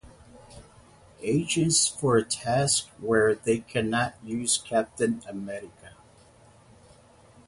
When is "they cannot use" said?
3.35-4.57